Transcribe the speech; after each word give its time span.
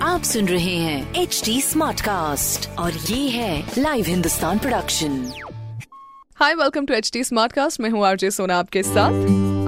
आप 0.02 0.22
सुन 0.24 0.46
रहे 0.46 0.76
हैं 0.76 1.14
एच 1.16 1.42
डी 1.46 1.62
स्मार्ट 1.62 2.02
कास्ट 2.02 2.70
और 2.80 2.94
ये 2.94 3.30
है 3.30 3.72
live 3.78 4.06
Hindustan 4.06 4.60
production 4.60 5.32
hi 6.36 6.54
welcome 6.54 6.86
to 6.86 6.94
H 6.94 7.12
D 7.14 7.24
smart 7.24 7.54
cast 7.54 7.80
मैं 7.82 7.90
हूँ 7.90 8.06
आरजे 8.06 8.32
सोना 8.32 8.60
आपके 8.60 8.84
साथ। 8.84 9.12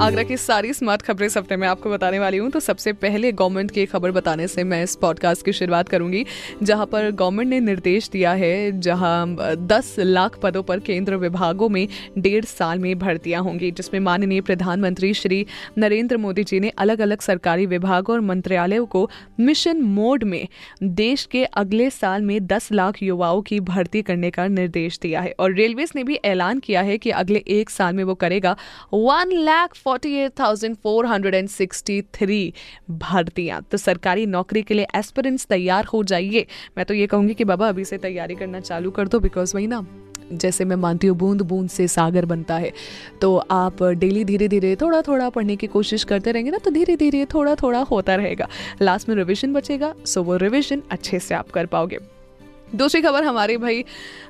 आगरा 0.01 0.23
की 0.23 0.37
सारी 0.37 0.73
स्मार्ट 0.73 1.01
खबरें 1.01 1.25
इस 1.27 1.37
हफ़्ते 1.37 1.55
में 1.55 1.67
आपको 1.67 1.89
बताने 1.89 2.19
वाली 2.19 2.37
हूँ। 2.37 2.49
तो 2.51 2.59
सबसे 2.59 2.93
पहले 2.93 3.31
गवर्नमेंट 3.31 3.71
की 3.71 3.85
खबर 3.85 4.11
बताने 4.11 4.47
से 4.47 4.63
मैं 4.63 4.83
इस 4.83 4.95
पॉडकास्ट 4.95 5.45
की 5.45 5.53
शुरुआत 5.53 5.89
करूँगी, 5.89 6.25
जहाँ 6.63 6.85
पर 6.85 7.09
गवर्नमेंट 7.11 7.49
ने 7.49 7.59
निर्देश 7.59 8.09
दिया 8.09 8.31
है, 8.31 8.79
जहाँ 8.79 9.35
10 9.57 9.95
लाख 9.99 10.39
पदों 10.43 10.63
पर 10.63 10.79
केंद्र 10.79 11.15
विभागों 11.15 11.69
में 11.69 11.87
डेढ़ 12.17 12.45
साल 12.45 12.79
में 12.79 12.99
भर्तियाँ 12.99 13.41
होंगी, 13.43 13.71
जिसमें 13.71 13.99
माननीय 13.99 14.41
प्रधानमंत्री 14.41 15.13
श्री 15.13 15.45
नरेंद्र 15.77 16.17
मोदी 16.17 16.43
जी 16.43 16.59
ने 16.59 16.69
अलग 16.69 17.01
अलग 17.01 17.21
सरकारी 17.21 17.65
विभागों 17.65 18.15
और 18.15 18.21
मंत्रालयों 18.21 18.85
को 18.85 19.09
मिशन 19.39 19.81
मोड 19.81 20.23
में 20.23 20.47
देश 20.83 21.25
के 21.25 21.43
अगले 21.45 21.89
साल 21.89 22.21
में 22.21 22.47
दस 22.47 22.71
लाख 22.71 23.03
युवाओं 23.03 23.41
की 23.41 23.59
भर्ती 23.59 24.01
करने 24.01 24.31
का 24.31 24.47
निर्देश 24.47 24.99
दिया 25.01 25.21
है। 25.21 25.35
और 25.39 25.53
रेलवेज 25.53 25.91
ने 25.95 26.03
भी 26.03 26.15
ऐलान 26.15 26.59
किया 26.59 26.81
है 26.81 26.97
कि 26.97 27.09
अगले 27.09 27.43
एक 27.47 27.69
साल 27.69 27.93
में 27.93 28.03
वो 28.03 28.15
करेगा। 28.15 28.55
One 28.93 29.31
lakh 29.31 29.75
forty 29.91 30.13
eight 30.15 30.31
thousand 30.39 30.75
four 30.83 31.05
hundred 31.05 31.35
and 31.35 31.47
sixty 31.49 32.01
three 32.15 32.53
भर्तियाँ। 32.89 33.61
तो 33.61 33.77
सरकारी 33.77 34.25
नौकरी 34.25 34.61
के 34.61 34.73
लिए 34.73 34.85
एस्पिरेंट्स 34.95 35.45
तैयार 35.45 35.85
हो 35.85 36.03
जाइए। 36.03 36.45
मैं 36.77 36.85
तो 36.85 36.93
ये 36.93 37.07
कहूँगी 37.07 37.33
कि 37.33 37.43
बाबा, 37.45 37.67
अभी 37.69 37.85
से 37.85 37.97
तैयारी 37.97 38.35
करना 38.35 38.59
चालू 38.61 38.91
कर 38.91 39.07
दो 39.07 39.19
बिकॉज़ 39.19 39.55
वही 39.55 39.67
ना, 39.67 39.85
जैसे 40.33 40.65
मैं 40.65 40.75
मानती 40.77 41.07
हूँ 41.07 41.17
बूंद 41.17 41.41
बूंद 41.41 41.69
से 41.69 41.87
सागर 41.89 42.25
बनता 42.25 42.57
है। 42.57 42.71
तो 43.21 43.35
आप 43.51 43.83
डेली 43.83 44.23
धीरे 44.25 44.47
धीरे 44.47 44.75
थोड़ा 44.75 45.01
थोड़ा 45.01 45.29
पढ़ने 45.29 45.55
की 45.55 45.67
कोशिश 45.67 46.03
करते 46.03 46.31
रहेंगे 46.31 46.51
ना 46.51 46.57
तो 46.57 46.71
धीरे 46.71 46.95
धीरे 46.97 47.25
थोड़ा 47.33 47.55
थोड़ा 47.55 47.79
होता 47.91 48.15
रहेगा। 48.15 48.47
लास्ट 48.81 49.09
में 49.09 49.15
रिविजन 49.15 49.53
बचेगा 49.53 49.93
सो 50.05 50.23
वो 50.23 50.37
रिविजन 50.39 50.83
अच्छे 50.91 51.19
से 51.19 51.35
आप 51.35 51.51
कर 51.51 51.65
पाओगे। 51.67 51.99
दूसरी 52.75 53.01
खबर 53.01 53.23
हमारी 53.23 53.57
भाई, 53.59 53.83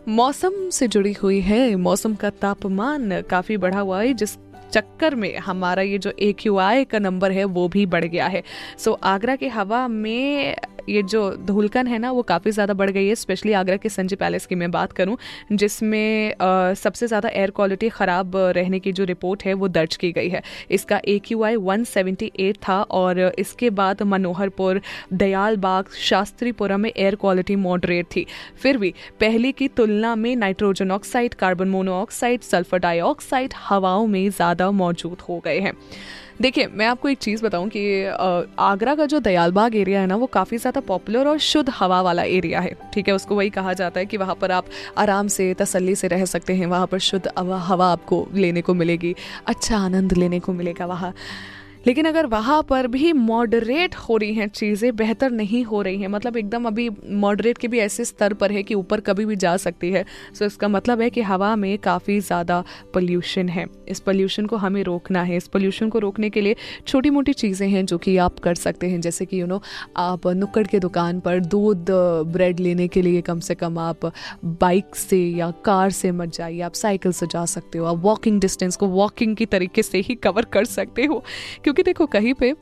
मौसम 0.09 0.69
से 0.69 0.87
जुड़ी 0.87 1.13
हुई 1.13 1.41
है। 1.41 1.75
मौसम 1.77 2.15
का 2.15 2.29
तापमान 2.31 3.21
काफ़ी 3.21 3.57
बढ़ा 3.57 3.79
हुआ 3.79 4.01
है, 4.01 4.13
जिस 4.13 4.37
चक्कर 4.73 5.15
में 5.15 5.37
हमारा 5.37 5.81
ये 5.81 5.97
जो 5.97 6.11
ए 6.19 6.33
क्यू 6.39 6.57
आई 6.57 6.85
का 6.85 6.99
नंबर 6.99 7.31
है, 7.31 7.43
वो 7.43 7.67
भी 7.67 7.85
बढ़ 7.85 8.05
गया 8.05 8.27
है। 8.27 8.43
सो 8.77 8.91
आगरा 9.03 9.35
की 9.35 9.47
हवा 9.47 9.87
में 9.87 10.55
ये 10.89 11.01
जो 11.03 11.29
धूलकन 11.41 11.87
है 11.87 11.97
ना, 11.97 12.11
वो 12.11 12.21
काफ़ी 12.23 12.51
ज़्यादा 12.51 12.73
बढ़ 12.73 12.89
गई 12.89 13.07
है 13.07 13.15
स्पेशली 13.17 13.53
आगरा 13.53 13.77
के 13.77 13.89
संजय 13.89 14.15
पैलेस 14.15 14.45
की 14.45 14.55
मैं 14.55 14.69
बात 14.71 14.91
करूँ, 14.91 15.17
जिसमें 15.53 16.33
सबसे 16.75 17.07
ज़्यादा 17.07 17.29
एयर 17.31 17.51
क्वालिटी 17.51 17.89
ख़राब 17.91 18.35
रहने 18.55 18.79
की 18.79 18.91
जो 18.91 19.03
रिपोर्ट 19.05 19.43
है, 19.43 19.53
वो 19.53 19.67
दर्ज 19.69 19.95
की 19.95 20.11
गई 20.11 20.29
है। 20.29 20.41
इसका 20.71 21.01
A 21.07 21.17
Q 21.25 21.43
I 21.43 21.55
one 21.57 21.83
seventy 21.85 22.31
eight 22.39 22.57
था 22.59 22.81
और 22.83 23.19
इसके 23.39 23.69
बाद 23.71 24.01
मनोहरपुर 24.03 24.81
दयाल 25.15 25.57
बाग 25.59 25.89
शास्त्रीपुरम 26.01 26.81
में 26.81 26.91
एयर 26.91 27.15
क्वालिटी 27.15 27.55
मॉडरेट 27.57 28.05
थी। 28.15 28.25
फिर 28.61 28.77
भी 28.77 28.93
पहले 29.19 29.51
की 29.51 29.67
तुलना 29.69 30.15
में 30.15 30.35
nitrogen 30.37 30.91
oxide 30.91 31.33
carbon 31.35 31.67
monoxide 31.69 32.41
sulphur 32.43 32.79
dioxide 32.79 33.53
हवाओं 33.59 34.07
में 34.07 34.29
ज़्यादा 34.29 34.69
मौजूद 34.73 35.21
हो 35.29 35.39
गए 35.45 35.59
हैं। 35.59 35.73
देखिए, 36.41 36.67
मैं 36.67 36.85
आपको 36.85 37.09
एक 37.09 37.17
चीज़ 37.17 37.43
बताऊँ 37.43 37.67
कि 37.69 37.81
आगरा 38.59 38.93
का 38.95 39.05
जो 39.05 39.19
दयालबाग 39.19 39.75
एरिया 39.75 39.99
है 40.01 40.07
ना, 40.07 40.15
वो 40.15 40.25
काफ़ी 40.25 40.57
ज़्यादा 40.57 40.81
पॉपुलर 40.81 41.27
और 41.27 41.37
शुद्ध 41.39 41.69
हवा 41.69 42.01
वाला 42.01 42.23
एरिया 42.23 42.59
है, 42.59 42.75
ठीक 42.93 43.07
है? 43.07 43.13
उसको 43.13 43.35
वही 43.35 43.49
कहा 43.49 43.73
जाता 43.73 43.99
है 43.99 44.05
कि 44.05 44.17
वहाँ 44.17 44.35
पर 44.41 44.51
आप 44.51 44.65
आराम 44.97 45.27
से, 45.27 45.53
तसल्ली 45.53 45.95
से 45.95 46.07
रह 46.07 46.25
सकते 46.25 46.53
हैं, 46.53 46.65
वहाँ 46.65 46.87
पर 46.87 46.99
शुद्ध 46.99 47.27
हवा 47.37 47.91
आपको 47.91 48.27
लेने 48.33 48.61
को 48.61 48.73
मिलेगी 48.73 49.15
अच्छा 49.47 49.77
आनंद 49.77 50.13
लेने 50.13 50.39
को 50.39 50.53
मिलेगा 50.53 50.85
वहाँ। 50.85 51.13
लेकिन 51.87 52.05
अगर 52.05 52.25
वहाँ 52.25 52.61
पर 52.63 52.87
भी 52.87 53.11
मॉडरेट 53.13 53.95
हो 53.97 54.17
रही 54.17 54.33
हैं 54.33 54.47
चीज़ें, 54.47 54.95
बेहतर 54.95 55.31
नहीं 55.31 55.63
हो 55.63 55.81
रही 55.81 56.01
हैं। 56.01 56.07
मतलब 56.07 56.37
एकदम 56.37 56.65
अभी 56.65 56.89
मॉडरेट 57.09 57.57
के 57.57 57.67
भी 57.67 57.79
ऐसे 57.79 58.05
स्तर 58.05 58.33
पर 58.33 58.51
है 58.51 58.63
कि 58.63 58.75
ऊपर 58.75 58.99
कभी 58.99 59.25
भी 59.25 59.35
जा 59.35 59.55
सकती 59.57 59.91
है। 59.91 60.03
सो 60.39 60.45
इसका 60.45 60.67
मतलब 60.67 61.01
है 61.01 61.09
कि 61.09 61.21
हवा 61.21 61.55
में 61.55 61.77
काफ़ी 61.77 62.19
ज़्यादा 62.19 62.63
पोल्यूशन 62.93 63.49
है। 63.49 63.65
इस 63.89 63.99
पोल्यूशन 63.99 64.45
को 64.45 64.57
हमें 64.57 64.81
रोकना 64.83 65.23
है। 65.23 65.37
इस 65.37 65.47
पोल्यूशन 65.47 65.89
को 65.89 65.99
रोकने 65.99 66.29
के 66.29 66.41
लिए 66.41 66.55
छोटी 66.87 67.09
मोटी 67.09 67.33
चीज़ें 67.33 67.67
हैं 67.69 67.85
जो 67.85 67.97
कि 67.97 68.15
आप 68.17 68.39
कर 68.39 68.55
सकते 68.55 68.89
हैं। 68.89 69.01
जैसे 69.01 69.25
कि 69.25 69.41
यू 69.41 69.47
नो 69.47 69.61
आप 69.97 70.27
नुक्कड़ 70.27 70.65
के 70.67 70.79
दुकान 70.79 71.19
पर 71.19 71.39
दूध 71.39 71.91
ब्रेड 72.31 72.59
लेने 72.59 72.87
के 72.87 73.01
लिए 73.01 73.21
कम 73.21 73.39
से 73.39 73.55
कम 73.55 73.79
आप 73.79 74.05
बाइक 74.45 74.95
से 74.95 75.17
या 75.29 75.49
कार 75.65 75.89
से 75.91 76.11
मत 76.11 76.35
जाइए। 76.35 76.61
आप 76.61 76.73
साइकिल 76.73 77.11
से 77.11 77.27
जा 77.27 77.45
सकते 77.47 77.77
हो। 77.77 77.85
आप 77.85 78.01
वॉकिंग 78.03 78.39
डिस्टेंस 78.41 78.75
को 78.75 78.87
वॉकिंग 78.89 79.35
की 79.35 79.45
तरीके 79.47 79.83
से 79.83 79.99
ही 79.99 80.15
कवर 80.17 80.45
कर 80.45 80.65
सकते 80.67 81.05
हो। 81.05 81.23
क्योंकि 81.71 81.83
देखो, 81.83 82.05
कहीं 82.07 82.33
पे 82.33 82.53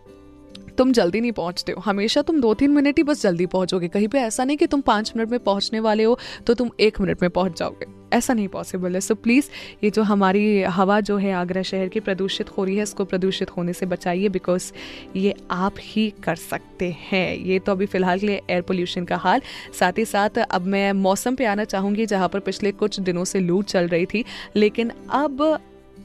तुम 0.77 0.91
जल्दी 0.91 1.19
नहीं 1.21 1.31
पहुँचते 1.31 1.71
हो। 1.71 1.81
हमेशा 1.81 2.21
तुम 2.21 2.39
दो 2.41 2.53
तीन 2.53 2.71
मिनट 2.71 2.97
ही 2.97 3.03
बस 3.03 3.21
जल्दी 3.21 3.45
पहुंचोगे। 3.45 3.87
कहीं 3.87 4.07
पे 4.07 4.19
ऐसा 4.19 4.43
नहीं 4.43 4.57
कि 4.57 4.67
तुम 4.67 4.81
पाँच 4.81 5.11
मिनट 5.17 5.29
में 5.29 5.39
पहुँचने 5.39 5.79
वाले 5.79 6.03
हो 6.03 6.17
तो 6.47 6.53
तुम 6.53 6.69
एक 6.79 6.99
मिनट 7.01 7.21
में 7.21 7.29
पहुँच 7.29 7.57
जाओगे। 7.59 7.85
ऐसा 8.13 8.33
नहीं 8.33 8.47
पॉसिबल 8.47 8.93
है। 8.95 9.01
सो 9.01 9.15
प्लीज़ 9.15 9.49
ये 9.83 9.89
जो 9.89 10.03
हमारी 10.03 10.61
हवा 10.63 10.99
जो 10.99 11.17
है 11.17 11.31
आगरा 11.33 11.61
शहर 11.61 11.87
की 11.87 11.99
प्रदूषित 11.99 12.49
हो 12.49 12.63
रही 12.63 12.75
है, 12.75 12.83
इसको 12.83 13.05
प्रदूषित 13.05 13.55
होने 13.57 13.73
से 13.73 13.85
बचाइए 13.85 14.29
बिकॉज़ 14.29 14.71
ये 15.15 15.33
आप 15.51 15.75
ही 15.79 16.09
कर 16.23 16.35
सकते 16.35 16.95
हैं। 17.01 17.35
ये 17.37 17.59
तो 17.59 17.71
अभी 17.71 17.85
फ़िलहाल 17.85 18.19
के 18.19 18.27
लिए 18.27 18.41
एयर 18.49 18.61
पोल्यूशन 18.61 19.05
का 19.05 19.17
हाल। 19.17 19.41
साथ 19.79 19.97
ही 19.97 20.05
साथ, 20.05 20.37
अब 20.39 20.65
मैं 20.67 20.91
मौसम 20.93 21.35
पे 21.35 21.45
आना 21.45 21.63
चाहूँगी, 21.65 22.05
जहाँ 22.05 22.29
पर 22.29 22.39
पिछले 22.41 22.71
कुछ 22.73 22.99
दिनों 22.99 23.25
से 23.25 23.39
लूट 23.39 23.65
चल 23.65 23.87
रही 23.87 24.05
थी, 24.05 24.23
लेकिन 24.55 24.91
अब 25.09 25.59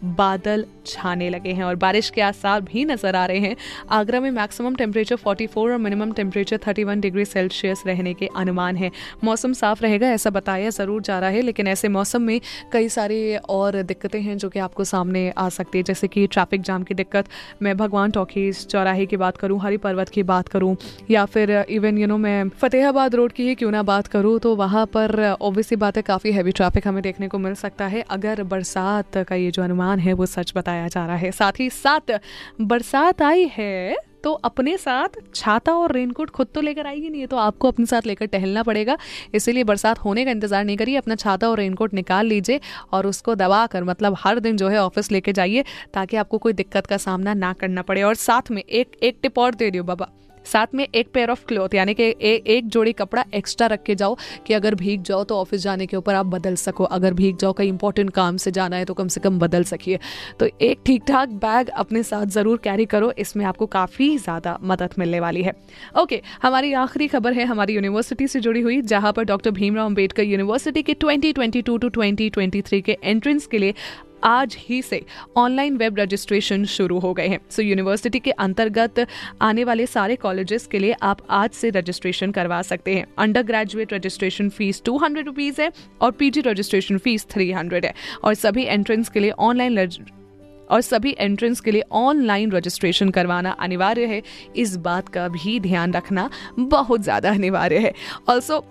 बादल 0.07 0.65
छाने 0.87 1.29
लगे 1.31 1.53
हैं 1.53 1.65
और 1.65 1.75
बारिश 1.77 2.11
के 2.11 2.21
आसार 2.21 2.61
भी 2.63 2.85
नज़र 2.85 3.17
आ 3.17 3.25
रहे 3.27 3.39
हैं। 3.39 3.57
आगरा 3.91 4.21
में 4.21 4.31
मैक्सिमम 4.33 4.75
टेम्परेचर 4.75 5.17
44 5.19 5.57
और 5.59 5.77
मिनिमम 5.79 6.13
टेम्परेचर 6.13 6.59
31 6.59 7.01
डिग्री 7.01 7.25
सेल्सियस 7.25 7.83
रहने 7.87 8.15
के 8.15 8.29
अनुमान 8.37 8.77
है। 8.77 8.91
मौसम 9.25 9.53
साफ़ 9.55 9.83
रहेगा, 9.83 10.09
ऐसा 10.09 10.31
बताया 10.31 10.71
ज़रूर 10.71 11.03
जा 11.03 11.19
रहा 11.19 11.31
है, 11.31 11.43
लेकिन 11.43 11.69
ऐसे 11.69 11.89
मौसम 11.91 12.23
में 12.23 12.41
कई 12.73 12.89
सारी 12.89 13.37
और 13.37 13.81
दिक्कतें 13.85 14.21
हैं 14.21 14.37
जो 14.39 14.49
कि 14.49 14.59
आपको 14.59 14.85
सामने 14.85 15.29
आ 15.31 15.49
सकती 15.51 15.79
है। 15.79 15.85
जैसे 15.85 16.09
कि 16.09 16.27
ट्रैफ़िक 16.29 16.63
जाम 16.63 16.83
की 16.83 16.95
दिक्कत, 16.95 17.29
मैं 17.63 17.77
भगवान 17.77 18.11
टॉकीज 18.11 18.67
चौराहे 18.67 19.07
की 19.07 19.17
बात 19.17 19.37
करूँ, 19.37 19.61
हरी 19.61 19.77
पर्वत 19.79 20.09
की 20.09 20.23
बात 20.25 20.49
करूँ, 20.49 20.77
या 21.11 21.25
फिर 21.27 21.51
इवन 21.71 21.99
यू 21.99 22.07
नो 22.07 22.17
मैं 22.19 22.49
फतेहाबाद 22.51 23.15
रोड 23.15 23.33
की 23.33 23.49
ही 23.49 23.55
क्यों 23.55 23.71
ना 23.71 23.83
बात 23.85 24.07
करूँ 24.07 24.39
तो 24.39 24.55
वहाँ 24.57 24.85
पर 24.87 25.21
ऑब्वियसली 25.33 25.77
बात 25.77 25.97
है 25.97 26.03
काफ़ी 26.03 26.33
हैवी 26.33 26.53
ट्रैफ़िक 26.53 26.87
हमें 26.89 27.03
देखने 27.03 27.29
को 27.29 27.39
मिल 27.39 27.55
सकता 27.57 27.87
है। 27.87 28.01
अगर 28.11 28.43
बरसात 28.45 29.17
का 29.19 29.35
ये 29.35 29.51
जो 29.51 29.63
अनुमान 29.63 29.99
है, 29.99 30.13
वो 30.13 30.27
सच 30.27 30.53
बताया 30.57 30.74
जा 30.89 31.05
रहा 31.07 31.17
है। 31.17 31.31
साथ 31.33 31.61
ही 31.61 31.69
साथ 31.73 32.19
बरसात 32.63 33.23
आई 33.23 33.51
है 33.53 33.97
तो 34.25 34.33
अपने 34.45 34.77
साथ 34.79 35.17
छाता 35.35 35.73
और 35.73 35.93
रेनकोट 35.93 36.31
खुद 36.31 36.49
तो 36.55 36.61
लेकर 36.61 36.87
आएगी 36.87 37.09
नहीं 37.09 37.21
है 37.21 37.27
तो 37.27 37.37
आपको 37.37 37.69
अपने 37.69 37.87
साथ 37.87 38.07
लेकर 38.07 38.27
टहलना 38.27 38.63
पड़ेगा। 38.63 38.97
इसीलिए 39.35 39.65
बरसात 39.65 39.99
होने 39.99 40.25
का 40.25 40.31
इंतज़ार 40.31 40.65
नहीं 40.65 40.77
करिए, 40.77 40.97
अपना 40.97 41.15
छाता 41.15 41.49
और 41.49 41.59
रेनकोट 41.59 41.95
निकाल 41.95 42.27
लीजिए 42.27 42.61
और 42.93 43.07
उसको 43.07 43.35
दबा 43.35 43.65
कर 43.67 43.85
मतलब 43.85 44.17
हर 44.19 44.41
दिन 44.41 44.57
जो 44.57 44.69
है 44.69 44.79
ऑफ़िस 44.79 45.13
लेके 45.13 45.33
जाइए, 45.33 45.65
ताकि 45.95 46.17
आपको 46.17 46.39
कोई 46.39 46.53
दिक्कत 46.55 46.87
का 46.87 46.97
सामना 46.99 47.35
ना 47.37 47.53
करना 47.53 47.83
पड़े। 47.83 48.03
और 48.03 48.15
साथ 48.17 48.51
में 48.51 48.63
एक 48.63 48.97
एक 49.03 49.19
टिप 49.23 49.39
और 49.39 49.55
दे 49.55 49.71
दियो 49.71 49.85
बाबा। 49.85 50.09
साथ 50.45 50.75
में 50.75 50.87
एक 50.87 51.11
पेयर 51.15 51.31
ऑफ़ 51.31 51.45
क्लोथ 51.47 51.75
यानी 51.75 51.95
कि 51.95 52.15
एक 52.21 52.69
जोड़ी 52.69 52.93
कपड़ा 52.95 53.25
एक्स्ट्रा 53.35 53.67
रख 53.67 53.83
के 53.83 53.95
जाओ 53.95 54.17
कि 54.47 54.55
अगर 54.55 54.75
भीग 54.75 55.03
जाओ 55.03 55.25
तो 55.25 55.37
ऑफ़िस 55.37 55.63
जाने 55.63 55.87
के 55.87 55.97
ऊपर 55.97 56.15
आप 56.15 56.27
बदल 56.29 56.55
सको। 56.57 56.85
अगर 56.87 57.15
भीग 57.15 57.37
जाओ 57.39 57.53
कहीं 57.53 57.69
इंपॉर्टेंट 57.69 58.11
काम 58.13 58.37
से 58.37 58.51
जाना 58.53 58.77
है 58.77 58.85
तो 58.85 58.95
कम 58.95 59.09
से 59.09 59.21
कम 59.21 59.39
बदल 59.39 59.65
सकिए। 59.65 59.99
तो 60.41 60.49
एक 60.61 60.81
ठीक 60.87 61.03
ठाक 61.09 61.29
बैग 61.41 61.69
अपने 61.77 62.03
साथ 62.03 62.27
ज़रूर 62.29 62.59
कैरी 62.65 62.85
करो, 62.87 63.13
इसमें 63.19 63.45
आपको 63.45 63.67
काफ़ी 63.69 64.17
ज़्यादा 64.19 64.59
मदद 64.65 64.95
मिलने 64.99 65.21
वाली 65.21 65.43
है। 65.43 65.53
ओके 65.97 66.21
हमारी 66.43 66.73
आखिरी 66.75 67.09
खबर 67.09 67.33
है 67.33 67.45
हमारी 67.47 67.75
यूनिवर्सिटी 67.75 68.29
से 68.29 68.41
जुड़ी 68.41 68.61
हुई, 68.61 68.81
जहाँ 68.83 69.13
पर 69.13 69.25
डॉक्टर 69.25 69.51
भीमराव 69.53 69.87
अंबेडकर 69.87 70.23
यूनिवर्सिटी 70.25 70.83
के 70.83 70.95
2022 70.95 71.63
टू 71.63 71.79
2023 71.81 72.81
के 72.83 72.97
एंट्रेंस 73.05 73.47
के 73.47 73.59
लिए 73.59 73.75
आज 74.25 74.57
ही 74.61 74.81
से 74.83 75.01
ऑनलाइन 75.37 75.77
वेब 75.77 75.99
रजिस्ट्रेशन 75.99 76.65
शुरू 76.67 76.99
हो 76.99 77.13
गए 77.15 77.27
हैं। 77.29 77.39
सो 77.41 77.63
so, 77.63 77.69
यूनिवर्सिटी 77.69 78.19
के 78.19 78.31
अंतर्गत 78.31 79.07
आने 79.43 79.65
वाले 79.65 79.87
सारे 79.87 80.17
कॉलेजेस 80.17 80.67
के 80.67 80.79
लिए 80.79 80.95
आप 81.03 81.27
आज 81.31 81.51
से 81.51 81.71
रजिस्ट्रेशन 81.71 82.31
करवा 82.31 82.63
सकते 82.63 82.95
हैं। 82.95 83.07
Undergraduate 83.43 83.93
registration 83.93 84.49
fees 84.49 84.83
two 84.85 84.97
hundred 84.99 85.27
rupees 85.27 85.61
है 85.63 85.71
और 86.03 86.11
PG 86.11 86.41
registration 86.41 86.99
fees 86.99 87.27
three 87.31 87.51
hundred 87.53 87.87
है। 87.87 87.95
और 88.25 88.35
सभी 88.35 88.65
एंट्रेंस 88.65 89.09
के 89.09 89.21
लिए 89.21 89.31
ऑनलाइन 89.31 89.89
और 90.71 90.81
सभी 90.81 91.15
एंट्रेंस 91.19 91.61
के 91.61 91.71
लिए 91.71 91.83
ऑनलाइन 91.93 92.53
रजिस्ट्रेशन 92.53 93.11
करवाना 93.11 93.51
अनिवार्य 93.61 94.07
है। 94.07 94.23
इस 94.57 94.77
बात 94.77 95.09
का 95.09 95.27
भी 95.29 95.59
ध्यान 95.61 95.93
रखना 95.93 96.29
बहुत 96.59 97.03
ज़्यादा 97.03 97.31
अनिवार्य 97.31 97.79
है। 97.79 97.93
ऑल्सो 98.29 98.65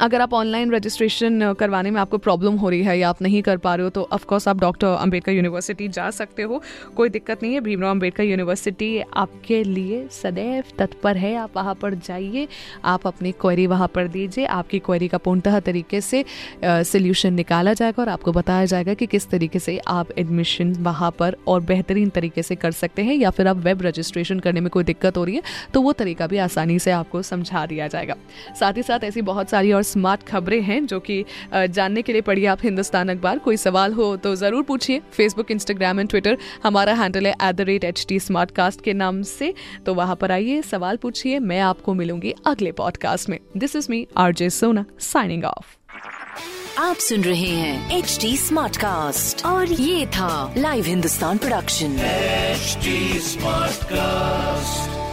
अगर 0.00 0.20
आप 0.20 0.34
ऑनलाइन 0.34 0.72
रजिस्ट्रेशन 0.72 1.52
करवाने 1.52 1.90
में 1.90 2.00
आपको 2.00 2.18
प्रॉब्लम 2.18 2.56
हो 2.56 2.68
रही 2.70 2.82
है 2.82 2.98
या 2.98 3.08
आप 3.08 3.22
नहीं 3.22 3.42
कर 3.42 3.56
पा 3.56 3.74
रहे 3.74 3.84
हो 3.84 3.90
तो 3.90 4.08
ऑफकोर्स 4.12 4.48
आप 4.48 4.60
डॉक्टर 4.60 4.86
अंबेडकर 4.88 5.32
यूनिवर्सिटी 5.32 5.88
जा 5.88 6.10
सकते 6.10 6.42
हो। 6.42 6.62
कोई 6.96 7.08
दिक्कत 7.08 7.42
नहीं 7.42 7.54
है, 7.54 7.60
भीमराव 7.60 7.90
अंबेडकर 7.90 8.22
यूनिवर्सिटी 8.22 9.00
आपके 9.16 9.62
लिए 9.64 10.06
सदैव 10.12 10.64
तत्पर 10.78 11.16
है। 11.16 11.34
आप 11.36 11.56
वहाँ 11.56 11.74
पर 11.74 11.94
जाइए, 11.96 12.46
आप 12.84 13.06
अपनी 13.06 13.32
क्वेरी 13.32 13.66
वहाँ 13.66 13.88
पर 13.94 14.08
दीजिए। 14.08 14.44
आपकी 14.46 14.78
क्वेरी 14.78 15.08
का 15.08 15.18
पूर्णतः 15.18 15.58
तरीके 15.60 16.00
से 16.00 16.24
सोल्यूशन 16.64 17.34
निकाला 17.34 17.72
जाएगा 17.72 18.02
और 18.02 18.08
आपको 18.08 18.32
बताया 18.32 18.64
जाएगा 18.64 18.94
कि 18.94 19.06
किस 19.06 19.28
तरीके 19.30 19.58
से 19.58 19.78
आप 19.88 20.08
एडमिशन 20.18 20.72
वहाँ 20.80 21.10
पर 21.18 21.36
और 21.46 21.60
बेहतरीन 21.62 22.08
तरीके 22.10 22.42
से 22.42 22.54
कर 22.56 22.72
सकते 22.72 23.02
हैं 23.02 23.14
या 23.14 23.30
फिर 23.30 23.48
आप 23.48 23.56
वेब 23.58 23.82
रजिस्ट्रेशन 23.82 24.40
करने 24.40 24.60
में 24.60 24.70
कोई 24.70 24.84
दिक्कत 24.84 25.16
हो 25.16 25.24
रही 25.24 25.36
है 25.36 25.42
तो 25.74 25.82
वो 25.82 25.92
तरीका 25.94 26.26
भी 26.26 26.38
आसानी 26.38 26.78
से 26.78 26.90
आपको 26.90 27.22
समझा 27.22 27.64
दिया 27.66 27.86
जाएगा। 27.88 28.14
साथ 28.60 28.76
ही 28.76 28.82
साथ 28.82 29.04
ऐसी 29.04 29.22
बहुत 29.22 29.50
सारी 29.50 29.72
और 29.72 29.82
स्मार्ट 29.86 30.22
खबरें 30.28 30.60
हैं 30.62 30.84
जो 30.86 31.00
कि 31.00 31.24
जानने 31.54 32.02
के 32.02 32.12
लिए 32.12 32.22
पढ़िए 32.22 32.46
आप 32.46 32.64
हिंदुस्तान 32.64 33.08
अखबार। 33.08 33.38
कोई 33.38 33.56
सवाल 33.56 33.92
हो 33.92 34.14
तो 34.16 34.34
ज़रूर 34.36 34.62
पूछिए। 34.62 35.00
फेसबुक 35.12 35.50
इंस्टाग्राम 35.50 36.00
एंड 36.00 36.08
ट्विटर 36.10 36.38
हमारा 36.64 36.94
हैंडल 36.94 37.26
है 37.26 37.32
at 37.32 37.54
the 37.54 37.60
rate 37.60 37.84
H 37.84 38.04
T 38.08 38.20
smart 38.20 38.50
cast 38.50 38.80
के 38.80 38.92
नाम 38.94 39.22
से। 39.22 39.52
तो 39.86 39.94
वहाँ 39.94 40.16
पर 40.16 40.32
आइए, 40.32 40.60
सवाल 40.62 40.96
पूछिए। 40.96 41.38
मैं 41.38 41.60
आपको 41.60 41.94
मिलूँगी 41.94 42.34
अगले 42.46 42.72
पॉडकास्ट 42.72 43.28
में। 43.28 43.38
This 43.56 43.76
is 43.76 43.86
me 43.90 44.06
R 44.16 44.32
J 44.32 44.50
Sona 44.50 44.84
signing 45.02 45.44
off 45.44 45.74
आप 46.78 46.96
सुन 46.96 47.22
रहे 47.24 47.48
हैं 47.48 47.98
एच 47.98 48.18
टी 48.20 48.36
स्मार्ट 48.36 48.76
कास्ट 48.76 49.44
और 49.46 49.72
ये 49.72 50.06
था 50.06 50.54
live 50.56 50.84
Hindustan 50.84 51.38
production 51.38 51.96
smart 53.24 53.84
cast 53.84 55.05